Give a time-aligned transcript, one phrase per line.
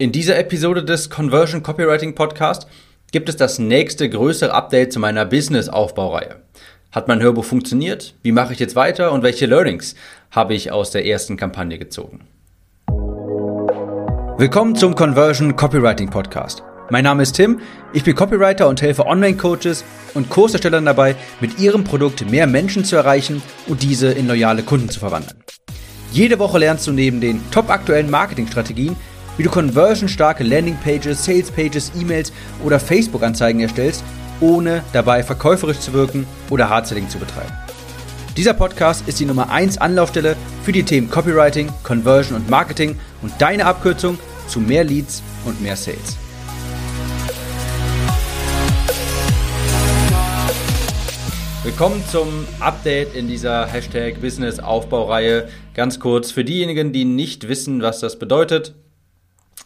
[0.00, 2.66] In dieser Episode des Conversion Copywriting Podcast
[3.12, 6.36] gibt es das nächste größere Update zu meiner Business-Aufbaureihe.
[6.90, 8.14] Hat mein Hörbuch funktioniert?
[8.22, 9.12] Wie mache ich jetzt weiter?
[9.12, 9.96] Und welche Learnings
[10.30, 12.20] habe ich aus der ersten Kampagne gezogen?
[14.38, 16.62] Willkommen zum Conversion Copywriting Podcast.
[16.88, 17.60] Mein Name ist Tim,
[17.92, 22.96] ich bin Copywriter und helfe Online-Coaches und Kurserstellern dabei, mit ihrem Produkt mehr Menschen zu
[22.96, 25.44] erreichen und diese in loyale Kunden zu verwandeln.
[26.10, 28.96] Jede Woche lernst du neben den top aktuellen Marketingstrategien,
[29.40, 32.30] wie du conversionstarke Landingpages, Salespages, E-Mails
[32.62, 34.04] oder Facebook-Anzeigen erstellst,
[34.38, 37.50] ohne dabei verkäuferisch zu wirken oder Hardselling zu betreiben.
[38.36, 43.32] Dieser Podcast ist die Nummer 1 Anlaufstelle für die Themen Copywriting, Conversion und Marketing und
[43.38, 46.18] deine Abkürzung zu mehr Leads und mehr Sales.
[51.64, 55.48] Willkommen zum Update in dieser Hashtag Business Aufbaureihe.
[55.72, 58.74] Ganz kurz für diejenigen, die nicht wissen, was das bedeutet.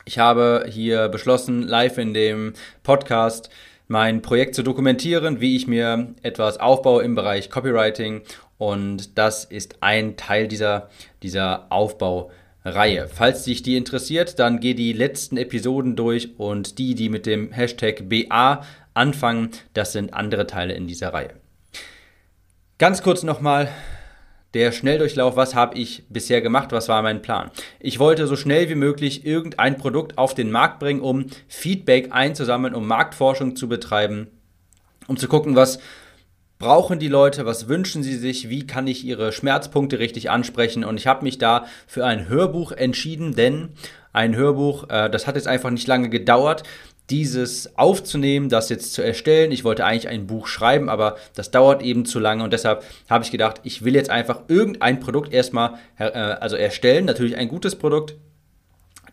[0.07, 3.49] Ich habe hier beschlossen, live in dem Podcast
[3.89, 8.23] mein Projekt zu dokumentieren, wie ich mir etwas aufbaue im Bereich Copywriting.
[8.59, 10.91] Und das ist ein Teil dieser,
[11.23, 13.09] dieser Aufbaureihe.
[13.09, 17.53] Falls dich die interessiert, dann geh die letzten Episoden durch und die, die mit dem
[17.53, 21.35] Hashtag BA anfangen, das sind andere Teile in dieser Reihe.
[22.77, 23.69] Ganz kurz nochmal
[24.55, 27.51] der Schnelldurchlauf, was habe ich bisher gemacht, was war mein Plan.
[27.81, 32.75] Ich wollte so schnell wie möglich irgendein Produkt auf den Markt bringen, um Feedback einzusammeln,
[32.75, 34.29] um Marktforschung zu betreiben,
[35.09, 35.81] um zu gucken, was
[36.59, 40.85] brauchen die Leute, was wünschen sie sich, wie kann ich ihre Schmerzpunkte richtig ansprechen.
[40.85, 43.71] Und ich habe mich da für ein Hörbuch entschieden, denn
[44.13, 46.63] ein Hörbuch, äh, das hat jetzt einfach nicht lange gedauert
[47.11, 49.53] dieses aufzunehmen, das jetzt zu erstellen.
[49.53, 53.25] Ich wollte eigentlich ein Buch schreiben, aber das dauert eben zu lange und deshalb habe
[53.25, 57.77] ich gedacht, ich will jetzt einfach irgendein Produkt erstmal äh, also erstellen, natürlich ein gutes
[57.77, 58.15] Produkt,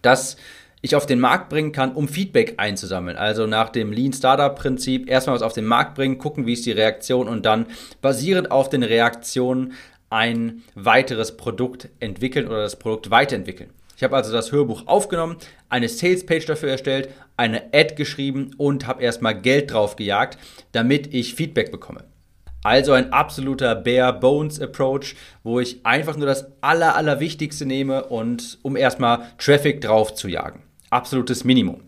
[0.02, 0.38] das
[0.81, 3.17] ich auf den Markt bringen kann, um Feedback einzusammeln.
[3.17, 6.66] Also nach dem Lean Startup Prinzip erstmal was auf den Markt bringen, gucken, wie ist
[6.66, 7.67] die Reaktion und dann
[8.02, 9.73] basierend auf den Reaktionen
[10.09, 13.69] ein weiteres Produkt entwickeln oder das Produkt weiterentwickeln.
[14.01, 15.38] Ich habe also das Hörbuch aufgenommen,
[15.69, 20.39] eine Salespage dafür erstellt, eine Ad geschrieben und habe erstmal Geld drauf gejagt,
[20.72, 22.06] damit ich Feedback bekomme.
[22.63, 28.57] Also ein absoluter Bare Bones Approach, wo ich einfach nur das Aller, Allerwichtigste nehme und
[28.63, 30.63] um erstmal Traffic drauf zu jagen.
[30.90, 31.81] Absolutes Minimum.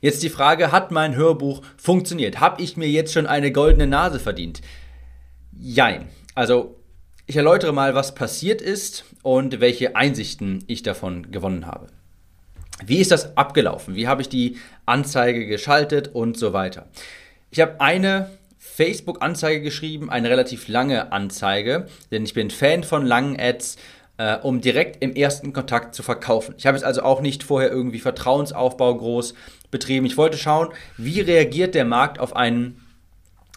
[0.00, 2.38] Jetzt die Frage, hat mein Hörbuch funktioniert?
[2.38, 4.60] Habe ich mir jetzt schon eine goldene Nase verdient?
[5.58, 6.06] Jein.
[6.36, 6.76] Also
[7.26, 11.86] ich erläutere mal, was passiert ist und welche Einsichten ich davon gewonnen habe.
[12.84, 13.94] Wie ist das abgelaufen?
[13.94, 16.88] Wie habe ich die Anzeige geschaltet und so weiter?
[17.50, 23.38] Ich habe eine Facebook-Anzeige geschrieben, eine relativ lange Anzeige, denn ich bin Fan von langen
[23.38, 23.76] Ads,
[24.18, 26.54] äh, um direkt im ersten Kontakt zu verkaufen.
[26.58, 29.34] Ich habe jetzt also auch nicht vorher irgendwie Vertrauensaufbau groß
[29.70, 30.06] betrieben.
[30.06, 30.68] Ich wollte schauen,
[30.98, 32.83] wie reagiert der Markt auf einen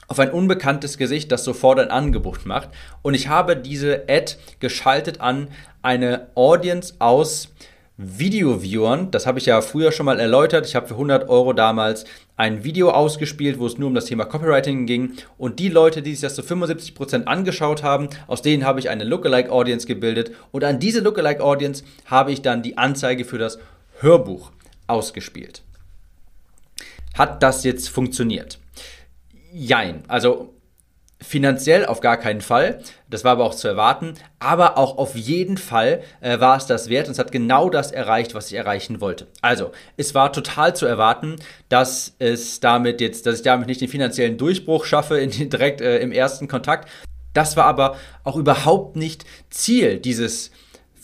[0.08, 2.70] auf ein unbekanntes Gesicht, das sofort ein Angebot macht.
[3.02, 5.50] Und ich habe diese Ad geschaltet an
[5.82, 7.50] eine Audience aus
[7.98, 9.10] Video-Viewern.
[9.10, 10.68] Das habe ich ja früher schon mal erläutert.
[10.68, 14.26] Ich habe für 100 Euro damals ein Video ausgespielt, wo es nur um das Thema
[14.26, 15.14] Copywriting ging.
[15.40, 19.04] Und die Leute, die sich das zu 75% angeschaut haben, aus denen habe ich eine
[19.04, 20.32] Lookalike-Audience gebildet.
[20.52, 23.58] Und an diese Lookalike-Audience habe ich dann die Anzeige für das
[24.00, 24.52] Hörbuch
[24.86, 25.64] ausgespielt.
[27.16, 28.60] Hat das jetzt funktioniert?
[29.60, 30.04] Jein.
[30.08, 30.54] Also
[31.20, 32.80] finanziell auf gar keinen Fall.
[33.10, 34.14] Das war aber auch zu erwarten.
[34.38, 37.92] Aber auch auf jeden Fall äh, war es das wert und es hat genau das
[37.92, 39.26] erreicht, was ich erreichen wollte.
[39.42, 41.38] Also, es war total zu erwarten,
[41.70, 45.98] dass es damit jetzt, dass ich damit nicht den finanziellen Durchbruch schaffe in, direkt äh,
[46.00, 46.88] im ersten Kontakt.
[47.34, 50.52] Das war aber auch überhaupt nicht Ziel dieses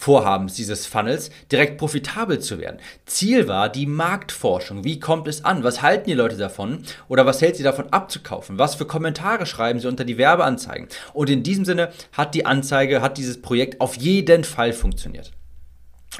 [0.03, 2.81] Vorhabens dieses Funnels, direkt profitabel zu werden.
[3.06, 4.84] Ziel war die Marktforschung.
[4.84, 5.64] Wie kommt es an?
[5.64, 6.84] Was halten die Leute davon?
[7.08, 8.59] Oder was hält sie davon abzukaufen?
[8.59, 10.90] Was für Kommentare schreiben sie unter die Werbeanzeigen?
[11.14, 15.31] Und in diesem Sinne hat die Anzeige, hat dieses Projekt auf jeden Fall funktioniert.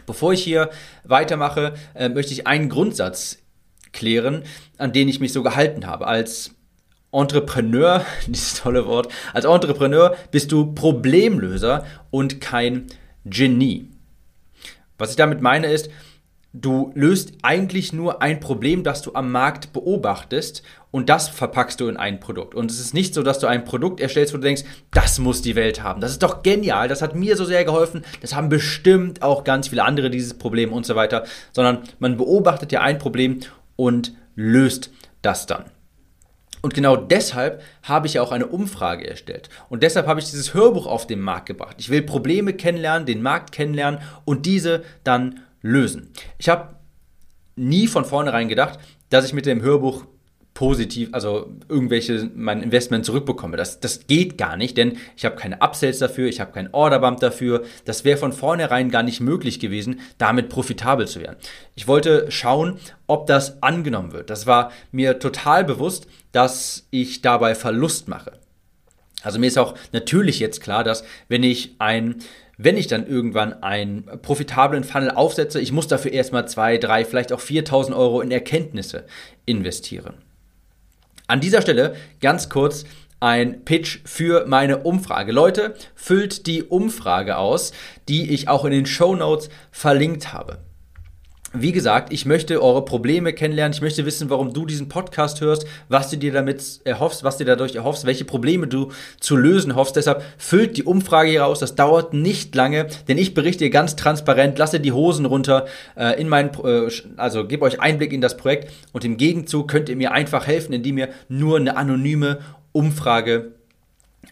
[0.06, 0.70] Bevor ich hier
[1.04, 3.40] weitermache, äh, möchte ich einen Grundsatz
[3.92, 4.44] klären,
[4.78, 6.08] an den ich mich so gehalten habe.
[6.08, 6.56] Als
[7.12, 12.88] Entrepreneur, dieses tolle Wort, als Entrepreneur bist du Problemlöser und kein
[13.26, 13.90] Genie.
[14.98, 15.90] Was ich damit meine ist,
[16.54, 20.62] du löst eigentlich nur ein Problem, das du am Markt beobachtest
[20.92, 22.54] und das verpackst du in ein Produkt.
[22.54, 25.42] Und es ist nicht so, dass du ein Produkt erstellst, wo du denkst, das muss
[25.42, 26.00] die Welt haben.
[26.00, 29.70] Das ist doch genial, das hat mir so sehr geholfen, das haben bestimmt auch ganz
[29.70, 33.40] viele andere dieses Problem und so weiter, sondern man beobachtet ja ein Problem
[33.76, 34.92] und löst
[35.24, 35.66] das dann.
[36.64, 39.50] Und genau deshalb habe ich ja auch eine Umfrage erstellt.
[39.68, 41.76] Und deshalb habe ich dieses Hörbuch auf den Markt gebracht.
[41.78, 46.14] Ich will Probleme kennenlernen, den Markt kennenlernen und diese dann lösen.
[46.38, 46.76] Ich habe
[47.58, 48.80] nie von vornherein gedacht,
[49.10, 50.06] dass ich mit dem Hörbuch
[50.64, 53.58] positiv, also irgendwelche mein Investment zurückbekomme.
[53.58, 57.20] Das, das geht gar nicht, denn ich habe keine Upsells dafür, ich habe keinen Orderbump
[57.20, 57.64] dafür.
[57.84, 61.36] Das wäre von vornherein gar nicht möglich gewesen, damit profitabel zu werden.
[61.76, 62.78] Ich wollte schauen,
[63.08, 64.30] ob das angenommen wird.
[64.30, 68.32] Das war mir total bewusst, dass ich dabei Verlust mache.
[69.22, 72.16] Also mir ist auch natürlich jetzt klar, dass wenn ich ein
[72.56, 77.34] wenn ich dann irgendwann einen profitablen Funnel aufsetze, ich muss dafür erstmal zwei, drei, vielleicht
[77.34, 79.06] auch 4000 Euro in Erkenntnisse
[79.46, 80.23] investieren.
[81.28, 82.84] An dieser Stelle ganz kurz
[83.20, 85.32] ein Pitch für meine Umfrage.
[85.32, 87.72] Leute, füllt die Umfrage aus,
[88.10, 90.60] die ich auch in den Show Notes verlinkt habe.
[91.56, 93.76] Wie gesagt, ich möchte eure Probleme kennenlernen.
[93.76, 97.46] Ich möchte wissen, warum du diesen Podcast hörst, was du dir damit erhoffst, was du
[97.46, 99.96] dadurch erhoffst, welche Probleme du zu lösen hoffst.
[99.96, 101.60] Deshalb füllt die Umfrage hier aus.
[101.60, 106.28] Das dauert nicht lange, denn ich berichte ganz transparent, lasse die Hosen runter äh, in
[106.28, 110.12] mein, äh, also gebe euch Einblick in das Projekt und im Gegenzug könnt ihr mir
[110.12, 112.40] einfach helfen, indem ihr nur eine anonyme
[112.72, 113.52] Umfrage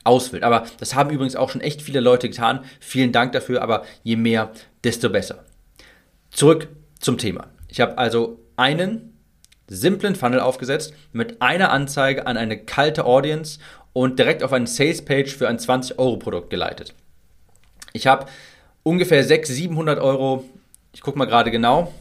[0.03, 0.41] ausfüllt.
[0.41, 2.61] Aber das haben übrigens auch schon echt viele Leute getan.
[2.79, 4.49] Vielen Dank dafür, aber je mehr,
[4.83, 5.45] desto besser.
[6.31, 6.67] Zurück
[7.01, 7.47] zum Thema.
[7.67, 9.17] Ich habe also einen
[9.67, 13.59] simplen Funnel aufgesetzt mit einer Anzeige an eine kalte Audience
[13.93, 16.93] und direkt auf eine Sales Page für ein 20-Euro-Produkt geleitet.
[17.93, 18.25] Ich habe
[18.83, 20.45] ungefähr 600, 700 Euro,
[20.93, 21.93] ich gucke mal gerade genau,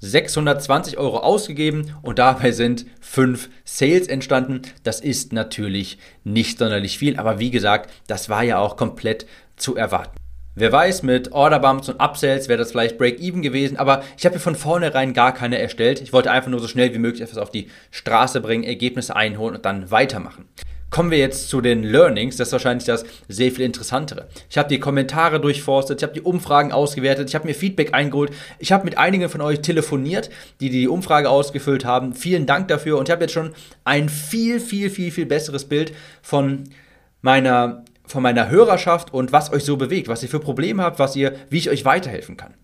[0.00, 4.62] 620 Euro ausgegeben und dabei sind fünf Sales entstanden.
[4.84, 9.26] Das ist natürlich nicht sonderlich viel, aber wie gesagt, das war ja auch komplett
[9.56, 10.16] zu erwarten.
[10.60, 14.40] Wer weiß, mit Orderbumps und Upsells wäre das vielleicht Break-Even gewesen, aber ich habe mir
[14.40, 16.00] von vornherein gar keine erstellt.
[16.00, 19.54] Ich wollte einfach nur so schnell wie möglich etwas auf die Straße bringen, Ergebnisse einholen
[19.54, 20.46] und dann weitermachen.
[20.90, 24.26] Kommen wir jetzt zu den Learnings, das ist wahrscheinlich das sehr viel interessantere.
[24.50, 28.32] Ich habe die Kommentare durchforstet, ich habe die Umfragen ausgewertet, ich habe mir Feedback eingeholt,
[28.58, 30.28] ich habe mit einigen von euch telefoniert,
[30.58, 32.14] die die Umfrage ausgefüllt haben.
[32.14, 33.52] Vielen Dank dafür und ich habe jetzt schon
[33.84, 36.64] ein viel, viel, viel, viel besseres Bild von
[37.22, 41.16] meiner von meiner Hörerschaft und was euch so bewegt, was ihr für Probleme habt, was
[41.16, 42.54] ihr, wie ich euch weiterhelfen kann.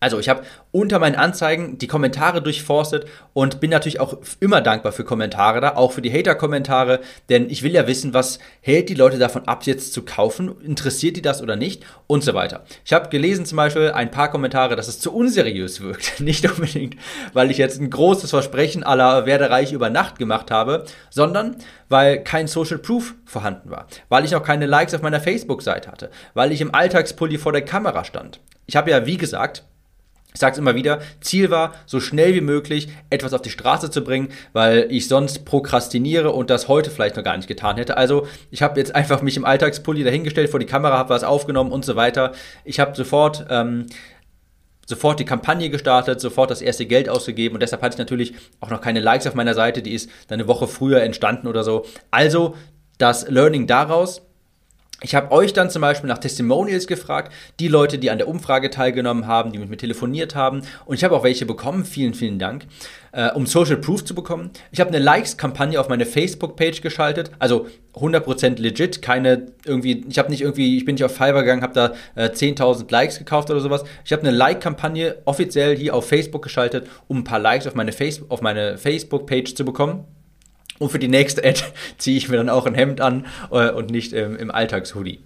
[0.00, 0.42] Also ich habe
[0.72, 5.76] unter meinen Anzeigen die Kommentare durchforstet und bin natürlich auch immer dankbar für Kommentare da,
[5.76, 9.64] auch für die Hater-Kommentare, denn ich will ja wissen, was hält die Leute davon ab,
[9.64, 12.64] jetzt zu kaufen, interessiert die das oder nicht und so weiter.
[12.84, 16.18] Ich habe gelesen zum Beispiel ein paar Kommentare, dass es zu unseriös wirkt.
[16.20, 16.96] Nicht unbedingt,
[17.34, 21.56] weil ich jetzt ein großes Versprechen aller werde reich über Nacht gemacht habe, sondern
[21.90, 26.10] weil kein Social Proof vorhanden war, weil ich auch keine Likes auf meiner Facebook-Seite hatte,
[26.32, 28.40] weil ich im Alltagspulli vor der Kamera stand.
[28.66, 29.64] Ich habe ja, wie gesagt,
[30.32, 33.90] ich sage es immer wieder, Ziel war, so schnell wie möglich etwas auf die Straße
[33.90, 37.96] zu bringen, weil ich sonst prokrastiniere und das heute vielleicht noch gar nicht getan hätte.
[37.96, 41.72] Also ich habe jetzt einfach mich im Alltagspulli dahingestellt, vor die Kamera, habe was aufgenommen
[41.72, 42.32] und so weiter.
[42.64, 43.46] Ich habe sofort...
[43.50, 43.86] Ähm,
[44.90, 48.70] sofort die Kampagne gestartet, sofort das erste Geld ausgegeben und deshalb hatte ich natürlich auch
[48.70, 51.86] noch keine Likes auf meiner Seite, die ist dann eine Woche früher entstanden oder so.
[52.10, 52.56] Also
[52.98, 54.22] das Learning daraus,
[55.02, 58.70] ich habe euch dann zum Beispiel nach Testimonials gefragt, die Leute, die an der Umfrage
[58.70, 60.62] teilgenommen haben, die mit mir telefoniert haben.
[60.84, 62.66] Und ich habe auch welche bekommen, vielen, vielen Dank,
[63.12, 64.50] äh, um Social Proof zu bekommen.
[64.72, 70.30] Ich habe eine Likes-Kampagne auf meine Facebook-Page geschaltet, also 100% legit, keine irgendwie, ich habe
[70.30, 73.60] nicht irgendwie, ich bin nicht auf Fiverr gegangen, habe da äh, 10.000 Likes gekauft oder
[73.60, 73.84] sowas.
[74.04, 77.92] Ich habe eine Like-Kampagne offiziell hier auf Facebook geschaltet, um ein paar Likes auf meine,
[77.92, 80.04] Face auf meine Facebook-Page zu bekommen.
[80.80, 81.62] Und für die nächste Ad
[81.98, 85.20] ziehe ich mir dann auch ein Hemd an äh, und nicht ähm, im Alltagshoodie.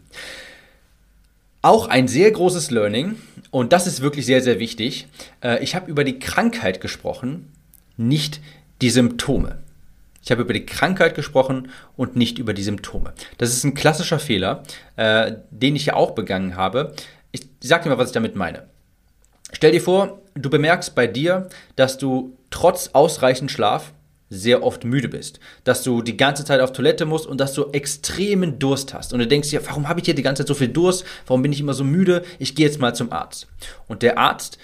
[1.63, 3.17] Auch ein sehr großes Learning,
[3.55, 5.07] und das ist wirklich sehr, sehr wichtig.
[5.43, 7.53] Äh, ich habe über die Krankheit gesprochen,
[7.97, 8.41] nicht
[8.83, 9.59] die Symptome.
[10.25, 13.13] Ich habe über die Krankheit gesprochen und nicht über die Symptome.
[13.39, 14.65] Das ist ein klassischer Fehler,
[14.97, 16.97] äh, den ich ja auch begangen habe.
[17.31, 18.65] Ich sage dir mal, was ich damit meine.
[19.53, 23.93] Stell dir vor, du bemerkst bei dir, dass du trotz ausreichend Schlaf
[24.31, 27.71] sehr oft müde bist, dass du die ganze Zeit auf Toilette musst und dass du
[27.73, 29.13] extremen Durst hast.
[29.13, 31.05] Und du denkst dir, warum habe ich hier die ganze Zeit so viel Durst?
[31.27, 32.25] Warum bin ich immer so müde?
[32.39, 33.47] Ich gehe jetzt mal zum Arzt.
[33.87, 34.59] Und der Arzt,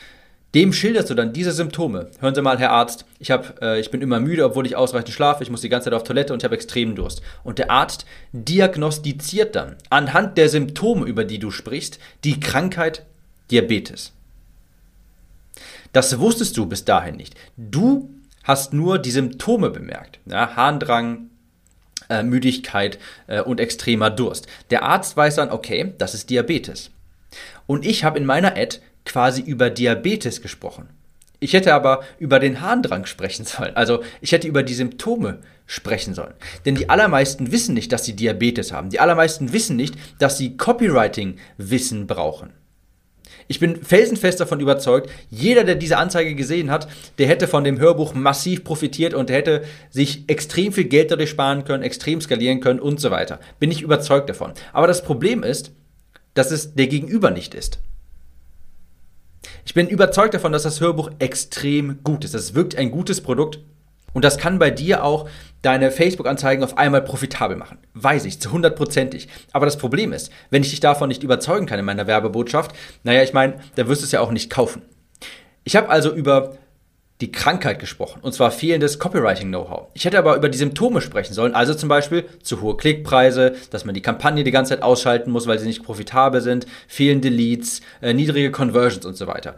[0.55, 2.11] dem schilderst du dann diese Symptome.
[2.19, 5.15] Hören Sie mal, Herr Arzt, ich, hab, äh, ich bin immer müde, obwohl ich ausreichend
[5.15, 7.23] schlafe, ich muss die ganze Zeit auf Toilette und ich habe extremen Durst.
[7.45, 13.05] Und der Arzt diagnostiziert dann anhand der Symptome, über die du sprichst, die Krankheit
[13.51, 14.13] Diabetes.
[15.93, 17.35] Das wusstest du bis dahin nicht.
[17.57, 18.11] Du
[18.45, 20.19] hast nur die Symptome bemerkt.
[20.27, 21.31] Ja, Harndrang,
[22.09, 24.47] äh, Müdigkeit äh, und extremer Durst.
[24.71, 26.91] Der Arzt weiß dann, okay, das ist Diabetes.
[27.67, 30.89] Und ich habe in meiner Ad quasi über Diabetes gesprochen.
[31.43, 33.75] Ich hätte aber über den Harndrang sprechen sollen.
[33.75, 36.35] Also ich hätte über die Symptome sprechen sollen.
[36.67, 38.91] Denn die allermeisten wissen nicht, dass sie Diabetes haben.
[38.91, 42.53] Die allermeisten wissen nicht, dass sie Copywriting-Wissen brauchen.
[43.51, 46.87] Ich bin felsenfest davon überzeugt, jeder, der diese Anzeige gesehen hat,
[47.19, 51.65] der hätte von dem Hörbuch massiv profitiert und hätte sich extrem viel Geld dadurch sparen
[51.65, 53.41] können, extrem skalieren können und so weiter.
[53.59, 54.53] Bin ich überzeugt davon.
[54.73, 55.73] Aber das Problem ist,
[56.35, 57.81] dass es der Gegenüber nicht ist.
[59.67, 62.35] Ich bin überzeugt davon, dass das Hörbuch extrem gut ist.
[62.35, 63.59] Ist wirklich ein gutes Produkt
[64.13, 65.29] und das kann bei dir auch
[65.63, 67.79] deine Facebook-Anzeigen auf einmal profitabel machen.
[67.95, 69.29] Weiß ich, zu hundertprozentig.
[69.53, 73.23] Aber das Problem ist, wenn ich dich davon nicht überzeugen kann in meiner Werbebotschaft, naja,
[73.23, 74.83] ich meine, dann wirst du es ja auch nicht kaufen.
[75.65, 76.57] Ich habe also über
[77.21, 79.89] die Krankheit gesprochen, und zwar fehlendes Copywriting-Know-how.
[79.93, 83.85] Ich hätte aber über die Symptome sprechen sollen, also zum Beispiel zu hohe Klickpreise, dass
[83.85, 87.83] man die Kampagne die ganze Zeit ausschalten muss, weil sie nicht profitabel sind, fehlende Leads,
[88.01, 89.55] äh, niedrige Conversions und so weiter.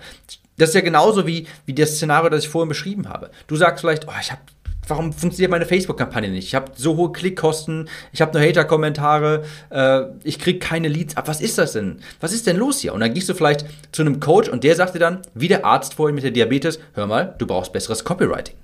[0.62, 3.32] Das ist ja genauso wie, wie das Szenario, das ich vorhin beschrieben habe.
[3.48, 4.42] Du sagst vielleicht, oh, ich habe
[4.86, 6.46] warum funktioniert meine Facebook-Kampagne nicht?
[6.46, 11.26] Ich habe so hohe Klickkosten, ich habe nur Hater-Kommentare, äh, ich kriege keine Leads ab.
[11.26, 11.98] Was ist das denn?
[12.20, 12.94] Was ist denn los hier?
[12.94, 15.64] Und dann gehst du vielleicht zu einem Coach und der sagt dir dann, wie der
[15.64, 18.54] Arzt vorhin mit der Diabetes, hör mal, du brauchst besseres Copywriting.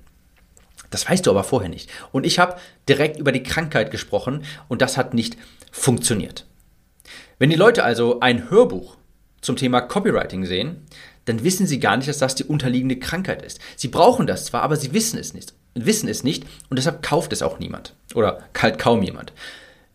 [0.91, 1.89] Das weißt du aber vorher nicht.
[2.13, 2.55] Und ich habe
[2.87, 5.35] direkt über die Krankheit gesprochen und das hat nicht
[5.69, 6.45] funktioniert.
[7.39, 8.95] Wenn die Leute also ein Hörbuch
[9.41, 10.85] zum Thema Copywriting sehen,
[11.29, 13.59] dann wissen sie gar nicht, dass das die unterliegende Krankheit ist.
[13.75, 15.53] Sie brauchen das zwar, aber sie wissen es nicht.
[15.75, 17.93] Wissen es nicht und deshalb kauft es auch niemand.
[18.15, 19.31] Oder kalt kaum jemand.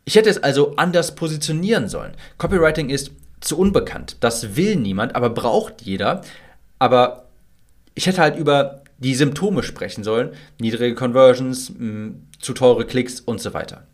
[0.04, 2.12] Ich hätte es also anders positionieren sollen.
[2.38, 3.10] Copywriting ist
[3.40, 4.16] zu unbekannt.
[4.20, 6.22] Das will niemand, aber braucht jeder.
[6.78, 7.26] Aber
[7.94, 10.30] ich hätte halt über die Symptome sprechen sollen.
[10.60, 11.72] Niedrige Conversions,
[12.38, 13.86] zu teure Klicks und so weiter.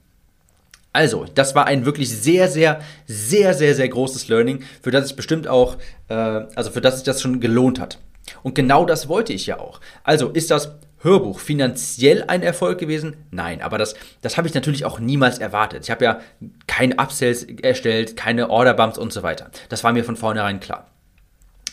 [0.92, 5.12] Also, das war ein wirklich sehr, sehr, sehr, sehr, sehr großes Learning, für das es
[5.12, 5.76] bestimmt auch,
[6.08, 7.98] äh, also für das sich das schon gelohnt hat.
[8.42, 9.80] Und genau das wollte ich ja auch.
[10.02, 13.16] Also, ist das Hörbuch finanziell ein Erfolg gewesen?
[13.30, 15.84] Nein, aber das, das habe ich natürlich auch niemals erwartet.
[15.84, 16.20] Ich habe ja
[16.66, 19.50] keine Upsells erstellt, keine Orderbumps und so weiter.
[19.68, 20.89] Das war mir von vornherein klar.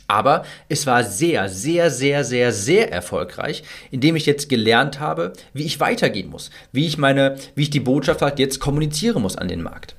[0.08, 5.66] Aber es war sehr, sehr, sehr, sehr, sehr erfolgreich, indem ich jetzt gelernt habe, wie
[5.66, 9.50] ich weitergehen muss, wie ich meine, wie ich die Botschaft halt jetzt kommunizieren muss an
[9.50, 9.96] den Markt.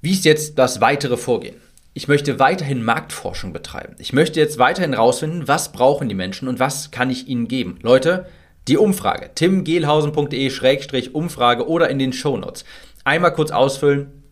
[0.00, 1.56] Wie ist jetzt das weitere Vorgehen?
[1.94, 3.96] Ich möchte weiterhin Marktforschung betreiben.
[3.98, 7.80] Ich möchte jetzt weiterhin rausfinden, was brauchen die Menschen und was kann ich ihnen geben.
[7.82, 8.26] Leute,
[8.68, 9.30] die Umfrage.
[9.34, 12.64] timgehlhausen.de-umfrage oder in den Shownotes.
[13.02, 14.22] Einmal kurz ausfüllen,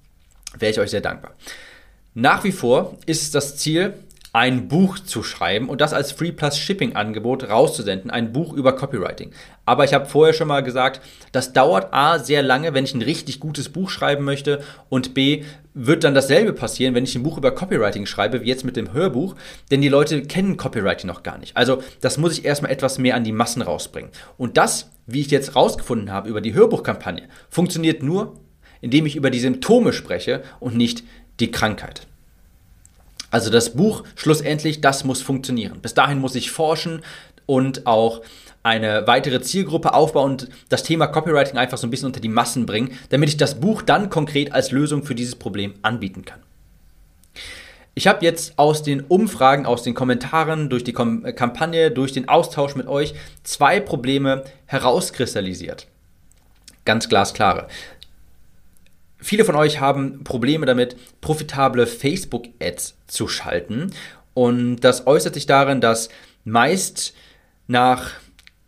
[0.56, 1.34] wäre ich euch sehr dankbar.
[2.18, 3.92] Nach wie vor ist das Ziel,
[4.32, 8.74] ein Buch zu schreiben und das als Free Plus Shipping Angebot rauszusenden, ein Buch über
[8.74, 9.32] Copywriting.
[9.66, 13.02] Aber ich habe vorher schon mal gesagt, das dauert A sehr lange, wenn ich ein
[13.02, 15.44] richtig gutes Buch schreiben möchte und B
[15.74, 18.94] wird dann dasselbe passieren, wenn ich ein Buch über Copywriting schreibe, wie jetzt mit dem
[18.94, 19.34] Hörbuch,
[19.70, 21.54] denn die Leute kennen Copywriting noch gar nicht.
[21.54, 24.10] Also, das muss ich erstmal etwas mehr an die Massen rausbringen.
[24.38, 28.40] Und das, wie ich jetzt rausgefunden habe über die Hörbuchkampagne, funktioniert nur,
[28.80, 31.02] indem ich über die Symptome spreche und nicht
[31.40, 32.06] die Krankheit.
[33.30, 35.80] Also das Buch schlussendlich, das muss funktionieren.
[35.80, 37.02] Bis dahin muss ich forschen
[37.44, 38.22] und auch
[38.62, 42.66] eine weitere Zielgruppe aufbauen und das Thema Copywriting einfach so ein bisschen unter die Massen
[42.66, 46.40] bringen, damit ich das Buch dann konkret als Lösung für dieses Problem anbieten kann.
[47.94, 52.28] Ich habe jetzt aus den Umfragen, aus den Kommentaren, durch die Kom Kampagne, durch den
[52.28, 55.86] Austausch mit euch zwei Probleme herauskristallisiert.
[56.84, 57.68] Ganz glasklare.
[59.18, 63.92] Viele von euch haben Probleme damit, profitable Facebook-Ads zu schalten.
[64.34, 66.10] Und das äußert sich darin, dass
[66.44, 67.14] meist
[67.66, 68.10] nach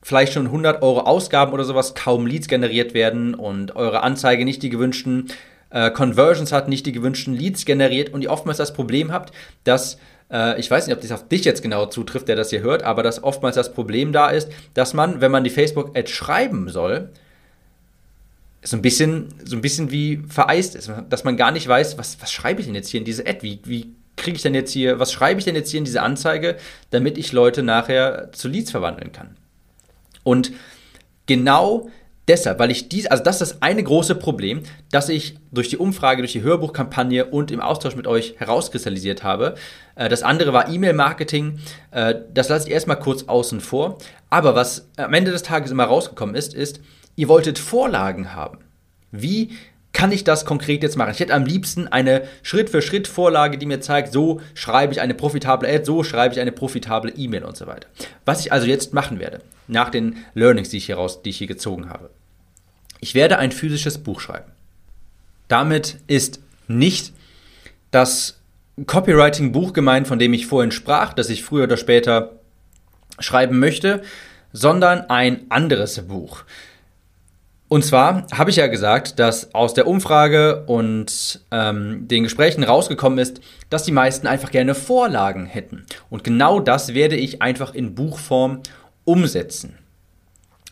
[0.02, 4.62] vielleicht schon 100 Euro Ausgaben oder sowas kaum Leads generiert werden und eure Anzeige nicht
[4.62, 5.26] die gewünschten
[5.68, 9.98] äh, Conversions hat, nicht die gewünschten Leads generiert und ihr oftmals das Problem habt, dass
[10.32, 12.82] äh, ich weiß nicht, ob das auf dich jetzt genau zutrifft, der das hier hört,
[12.82, 17.10] aber dass oftmals das Problem da ist, dass man, wenn man die Facebook-Ad schreiben soll,
[18.62, 22.20] so ein bisschen, so ein bisschen wie vereist ist, dass man gar nicht weiß, was,
[22.20, 23.38] was schreibe ich denn jetzt hier in diese Ad?
[23.42, 26.02] Wie, wie kriege ich denn jetzt hier, was schreibe ich denn jetzt hier in diese
[26.02, 26.56] Anzeige,
[26.90, 29.36] damit ich Leute nachher zu Leads verwandeln kann?
[30.24, 30.52] Und
[31.26, 31.88] genau
[32.28, 35.78] deshalb, weil ich dies, also das ist das eine große Problem, das ich durch die
[35.78, 39.54] Umfrage, durch die Hörbuchkampagne und im Austausch mit euch herauskristallisiert habe.
[39.94, 41.58] Äh, das andere war E-Mail-Marketing.
[41.90, 43.98] Äh, das lasse ich erstmal kurz außen vor.
[44.30, 46.80] Aber was am Ende des Tages immer rausgekommen ist, ist,
[47.18, 48.58] ihr wolltet Vorlagen haben.
[49.10, 49.50] Wie
[49.92, 51.10] kann ich das konkret jetzt machen?
[51.10, 55.84] Ich hätte am liebsten eine Schritt-für-Schritt-Vorlage, die mir zeigt, so schreibe ich eine profitable Ad,
[55.84, 57.88] so schreibe ich eine profitable E-Mail und so weiter.
[58.24, 61.48] Was ich also jetzt machen werde, nach den Learnings, die ich hier, die ich hier
[61.48, 62.10] gezogen habe.
[63.00, 64.52] Ich werde ein physisches Buch schreiben.
[65.48, 67.12] Damit ist nicht
[67.90, 68.38] das
[68.86, 72.38] Copywriting-Buch gemeint, von dem ich vorhin sprach, das ich früher oder später
[73.18, 74.02] schreiben möchte,
[74.52, 76.44] sondern ein anderes Buch.
[77.68, 83.18] Und zwar habe ich ja gesagt, dass aus der Umfrage und ähm, den Gesprächen rausgekommen
[83.18, 85.84] ist, dass die meisten einfach gerne Vorlagen hätten.
[86.08, 88.62] Und genau das werde ich einfach in Buchform
[89.04, 89.76] umsetzen.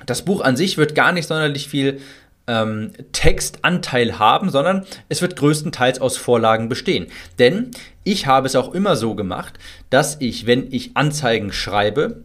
[0.07, 2.01] Das Buch an sich wird gar nicht sonderlich viel
[2.47, 7.09] ähm, Textanteil haben, sondern es wird größtenteils aus Vorlagen bestehen.
[7.39, 7.73] Denn
[8.05, 9.59] ich habe es auch immer so gemacht,
[9.91, 12.23] dass ich, wenn ich Anzeigen schreibe,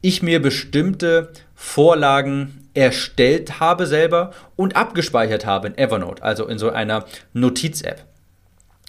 [0.00, 6.70] ich mir bestimmte Vorlagen erstellt habe selber und abgespeichert habe in Evernote, also in so
[6.70, 8.04] einer Notiz-App.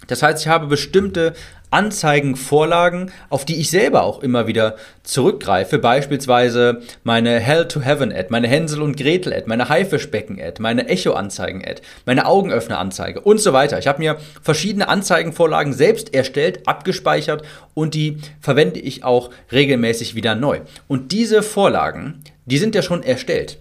[0.06, 1.34] Das heißt, ich habe bestimmte
[1.70, 5.78] Anzeigenvorlagen, auf die ich selber auch immer wieder zurückgreife.
[5.78, 10.86] Beispielsweise meine Hell to Heaven Ad, meine Hänsel und Gretel Ad, meine Haifischbecken Ad, meine
[10.88, 13.78] Echo Anzeigen Ad, meine Augenöffner Anzeige und so weiter.
[13.78, 20.34] Ich habe mir verschiedene Anzeigenvorlagen selbst erstellt, abgespeichert und die verwende ich auch regelmäßig wieder
[20.34, 20.60] neu.
[20.88, 23.58] Und diese Vorlagen, die sind ja schon erstellt.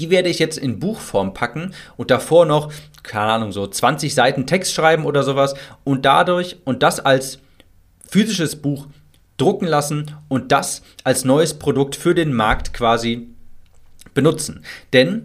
[0.00, 4.46] Die werde ich jetzt in Buchform packen und davor noch, keine Ahnung, so 20 Seiten
[4.46, 5.54] Text schreiben oder sowas
[5.84, 7.38] und dadurch und das als
[8.08, 8.86] physisches Buch
[9.36, 13.28] drucken lassen und das als neues Produkt für den Markt quasi
[14.14, 14.64] benutzen.
[14.94, 15.24] Denn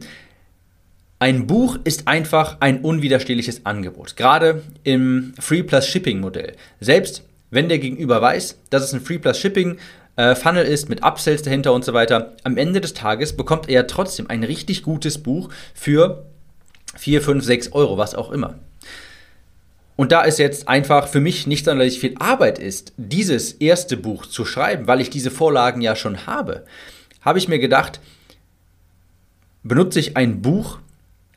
[1.19, 6.53] ein Buch ist einfach ein unwiderstehliches Angebot, gerade im Free Plus Shipping Modell.
[6.81, 9.77] Selbst wenn der Gegenüber weiß, dass es ein Free Plus Shipping
[10.15, 13.73] äh, Funnel ist, mit Upsells dahinter und so weiter, am Ende des Tages bekommt er
[13.73, 16.25] ja trotzdem ein richtig gutes Buch für
[16.95, 18.55] 4, 5, 6 Euro, was auch immer.
[19.97, 24.25] Und da es jetzt einfach für mich nicht sonderlich viel Arbeit ist, dieses erste Buch
[24.25, 26.65] zu schreiben, weil ich diese Vorlagen ja schon habe,
[27.21, 28.01] habe ich mir gedacht,
[29.63, 30.79] benutze ich ein Buch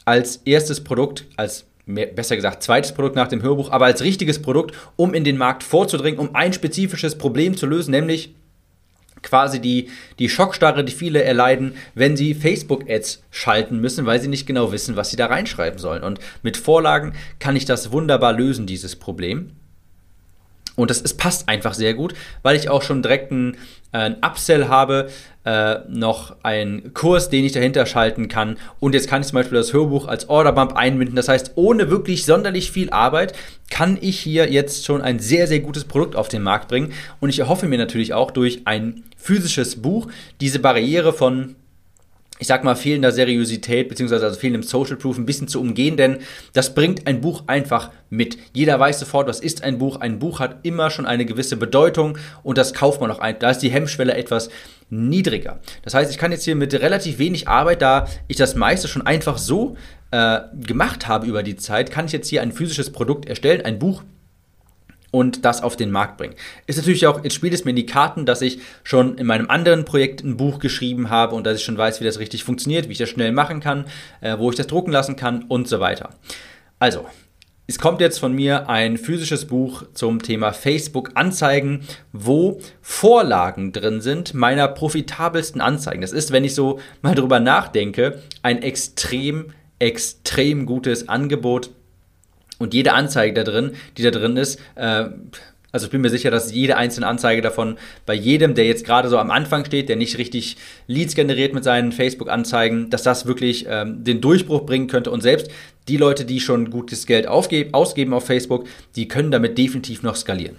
[0.04, 4.42] als erstes Produkt, als mehr, besser gesagt zweites Produkt nach dem Hörbuch, aber als richtiges
[4.42, 8.34] Produkt, um in den Markt vorzudringen, um ein spezifisches Problem zu lösen, nämlich
[9.22, 14.46] quasi die, die Schockstarre, die viele erleiden, wenn sie Facebook-Ads schalten müssen, weil sie nicht
[14.46, 16.02] genau wissen, was sie da reinschreiben sollen.
[16.02, 19.52] Und mit Vorlagen kann ich das wunderbar lösen, dieses Problem.
[20.78, 23.56] Und es passt einfach sehr gut, weil ich auch schon direkt einen,
[23.90, 25.08] äh, Upsell habe,
[25.44, 28.58] äh, noch einen Kurs, den ich dahinter schalten kann.
[28.78, 31.16] Und jetzt kann ich zum Beispiel das Hörbuch als Orderbump einbinden.
[31.16, 33.32] Das heißt, ohne wirklich sonderlich viel Arbeit
[33.70, 36.92] kann ich hier jetzt schon ein sehr, sehr gutes Produkt auf den Markt bringen.
[37.18, 40.06] Und ich erhoffe mir natürlich auch durch ein physisches Buch
[40.40, 41.56] diese Barriere von
[42.38, 46.18] ich sag mal, fehlender Seriosität beziehungsweise also fehlendem Social Proof ein bisschen zu umgehen, denn
[46.52, 48.38] das bringt ein Buch einfach mit.
[48.52, 50.00] Jeder weiß sofort, was ist ein Buch.
[50.00, 53.38] Ein Buch hat immer schon eine gewisse Bedeutung und das kauft man auch ein.
[53.38, 54.50] Da ist die Hemmschwelle etwas
[54.90, 55.60] niedriger.
[55.82, 59.06] Das heißt, ich kann jetzt hier mit relativ wenig Arbeit, da ich das meiste schon
[59.06, 59.76] einfach so
[60.10, 63.78] äh, gemacht habe über die Zeit, kann ich jetzt hier ein physisches Produkt erstellen, ein
[63.78, 64.02] Buch
[65.10, 66.34] und das auf den Markt bringen.
[66.66, 69.48] Ist natürlich auch, jetzt spielt es mir in die Karten, dass ich schon in meinem
[69.48, 72.88] anderen Projekt ein Buch geschrieben habe und dass ich schon weiß, wie das richtig funktioniert,
[72.88, 73.86] wie ich das schnell machen kann,
[74.20, 76.10] äh, wo ich das drucken lassen kann und so weiter.
[76.78, 77.06] Also,
[77.70, 81.82] es kommt jetzt von mir ein physisches Buch zum Thema Facebook Anzeigen,
[82.14, 86.00] wo Vorlagen drin sind meiner profitabelsten Anzeigen.
[86.00, 91.68] Das ist, wenn ich so mal drüber nachdenke, ein extrem, extrem gutes Angebot
[92.58, 95.06] und jede Anzeige da drin, die da drin ist, äh,
[95.70, 99.10] also ich bin mir sicher, dass jede einzelne Anzeige davon bei jedem, der jetzt gerade
[99.10, 103.66] so am Anfang steht, der nicht richtig Leads generiert mit seinen Facebook-Anzeigen, dass das wirklich
[103.68, 105.10] ähm, den Durchbruch bringen könnte.
[105.10, 105.50] Und selbst
[105.86, 108.66] die Leute, die schon gutes Geld ausgeben auf Facebook,
[108.96, 110.56] die können damit definitiv noch skalieren.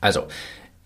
[0.00, 0.28] Also,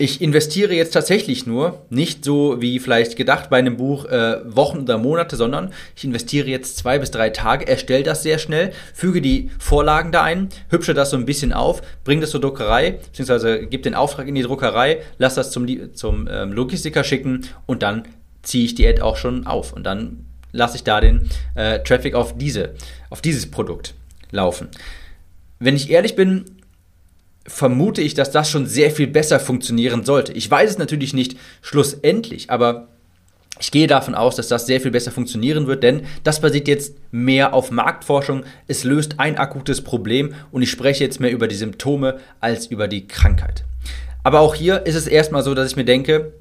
[0.02, 4.78] ich investiere jetzt tatsächlich nur, nicht so wie vielleicht gedacht bei einem Buch äh, Wochen
[4.78, 9.22] oder Monate, sondern ich investiere jetzt zwei bis drei Tage, erstelle das sehr schnell, füge
[9.22, 13.64] die Vorlagen da ein, hübsche das so ein bisschen auf, bringe das zur Druckerei, beziehungsweise
[13.66, 18.02] gebe den Auftrag in die Druckerei, lasse das zum, zum ähm, Logistiker schicken und dann
[18.42, 22.16] ziehe ich die Ad auch schon auf und dann lasse ich da den äh, Traffic
[22.16, 22.74] auf diese,
[23.08, 23.94] auf dieses Produkt
[24.32, 24.66] laufen.
[25.60, 26.44] Wenn ich ehrlich bin,
[27.46, 30.32] vermute ich, dass das schon sehr viel besser funktionieren sollte.
[30.32, 32.88] Ich weiß es natürlich nicht schlussendlich, aber
[33.60, 36.96] ich gehe davon aus, dass das sehr viel besser funktionieren wird, denn das basiert jetzt
[37.10, 38.44] mehr auf Marktforschung.
[38.66, 42.88] Es löst ein akutes Problem und ich spreche jetzt mehr über die Symptome als über
[42.88, 43.64] die Krankheit.
[44.24, 46.32] Aber auch hier ist es erstmal so, dass ich mir denke,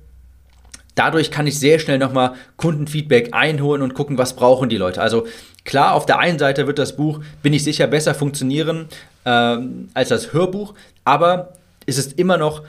[0.95, 5.01] dadurch kann ich sehr schnell nochmal Kundenfeedback einholen und gucken, was brauchen die Leute.
[5.01, 5.27] Also
[5.63, 8.87] klar, auf der einen Seite wird das Buch, bin ich sicher, besser funktionieren
[9.25, 11.53] ähm, als das Hörbuch, aber
[11.85, 12.63] es ist immer noch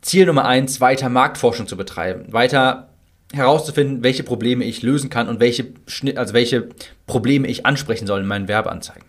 [0.00, 2.88] Ziel Nummer eins, weiter Marktforschung zu betreiben, weiter
[3.32, 5.72] herauszufinden, welche Probleme ich lösen kann und welche,
[6.16, 6.68] also welche
[7.06, 9.04] Probleme ich ansprechen soll in meinen Werbeanzeigen.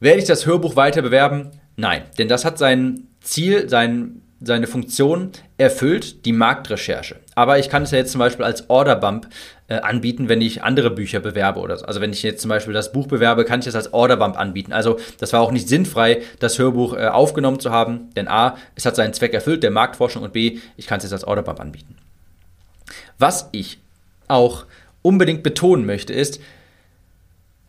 [0.00, 1.50] Werde ich das Hörbuch weiter bewerben?
[1.76, 7.16] Nein, denn das hat sein Ziel, sein, seine Funktion erfüllt, die Marktrecherche.
[7.34, 9.28] Aber ich kann es ja jetzt zum Beispiel als Orderbump
[9.74, 11.84] anbieten, wenn ich andere Bücher bewerbe oder so.
[11.84, 14.72] Also wenn ich jetzt zum Beispiel das Buch bewerbe, kann ich das als Orderbump anbieten.
[14.72, 18.86] Also das war auch nicht sinnfrei, das Hörbuch äh, aufgenommen zu haben, denn A, es
[18.86, 21.96] hat seinen Zweck erfüllt, der Marktforschung und B, ich kann es jetzt als Orderbump anbieten.
[23.18, 23.78] Was ich
[24.26, 24.64] auch
[25.02, 26.40] unbedingt betonen möchte, ist,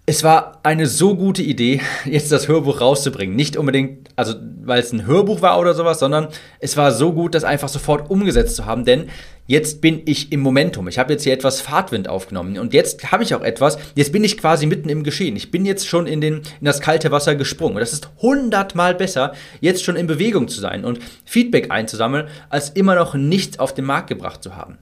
[0.09, 3.35] es war eine so gute Idee, jetzt das Hörbuch rauszubringen.
[3.35, 7.35] Nicht unbedingt, also weil es ein Hörbuch war oder sowas, sondern es war so gut,
[7.35, 8.85] das einfach sofort umgesetzt zu haben.
[8.85, 9.09] Denn
[9.45, 10.87] jetzt bin ich im Momentum.
[10.87, 13.77] Ich habe jetzt hier etwas Fahrtwind aufgenommen und jetzt habe ich auch etwas.
[13.93, 15.35] Jetzt bin ich quasi mitten im Geschehen.
[15.35, 17.75] Ich bin jetzt schon in, den, in das kalte Wasser gesprungen.
[17.75, 22.71] Und das ist hundertmal besser, jetzt schon in Bewegung zu sein und Feedback einzusammeln, als
[22.71, 24.79] immer noch nichts auf den Markt gebracht zu haben.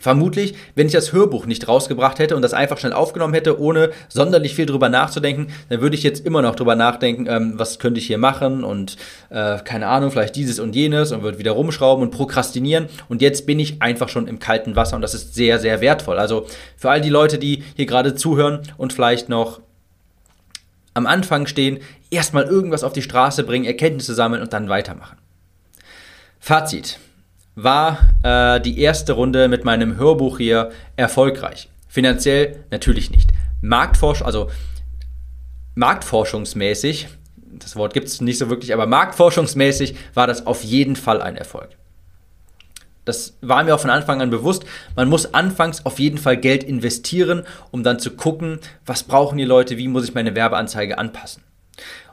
[0.00, 3.90] Vermutlich, wenn ich das Hörbuch nicht rausgebracht hätte und das einfach schnell aufgenommen hätte, ohne
[4.08, 7.98] sonderlich viel drüber nachzudenken, dann würde ich jetzt immer noch drüber nachdenken, ähm, was könnte
[8.00, 8.96] ich hier machen und
[9.30, 12.88] äh, keine Ahnung, vielleicht dieses und jenes und würde wieder rumschrauben und prokrastinieren.
[13.08, 16.18] Und jetzt bin ich einfach schon im kalten Wasser und das ist sehr, sehr wertvoll.
[16.18, 19.60] Also für all die Leute, die hier gerade zuhören und vielleicht noch
[20.94, 21.78] am Anfang stehen,
[22.10, 25.16] erstmal irgendwas auf die Straße bringen, Erkenntnisse sammeln und dann weitermachen.
[26.40, 26.98] Fazit
[27.62, 31.68] war äh, die erste Runde mit meinem Hörbuch hier erfolgreich.
[31.88, 33.32] Finanziell natürlich nicht.
[33.62, 34.48] Marktforsch, also
[35.74, 41.20] marktforschungsmäßig, das Wort gibt es nicht so wirklich, aber marktforschungsmäßig war das auf jeden Fall
[41.20, 41.70] ein Erfolg.
[43.04, 44.64] Das war mir auch von Anfang an bewusst.
[44.94, 47.42] Man muss anfangs auf jeden Fall Geld investieren,
[47.72, 51.42] um dann zu gucken, was brauchen die Leute, wie muss ich meine Werbeanzeige anpassen.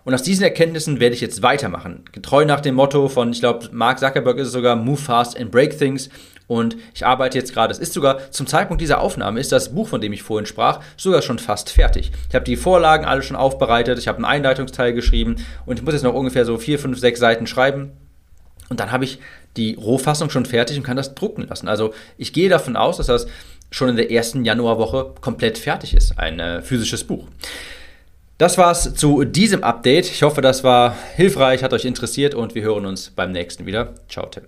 [0.05, 2.05] Und aus diesen Erkenntnissen werde ich jetzt weitermachen.
[2.11, 5.51] Getreu nach dem Motto von, ich glaube, Mark Zuckerberg ist es sogar, Move fast and
[5.51, 6.09] break things.
[6.47, 9.87] Und ich arbeite jetzt gerade, es ist sogar zum Zeitpunkt dieser Aufnahme, ist das Buch,
[9.87, 12.11] von dem ich vorhin sprach, sogar schon fast fertig.
[12.29, 15.95] Ich habe die Vorlagen alle schon aufbereitet, ich habe einen Einleitungsteil geschrieben und ich muss
[15.95, 17.91] jetzt noch ungefähr so vier, fünf, sechs Seiten schreiben.
[18.69, 19.17] Und dann habe ich
[19.57, 21.67] die Rohfassung schon fertig und kann das drucken lassen.
[21.67, 23.25] Also ich gehe davon aus, dass das
[23.71, 27.25] schon in der ersten Januarwoche komplett fertig ist, ein äh, physisches Buch.
[28.37, 30.11] Das war's zu diesem Update.
[30.11, 33.95] Ich hoffe, das war hilfreich, hat euch interessiert und wir hören uns beim nächsten wieder.
[34.09, 34.43] Ciao, Tim.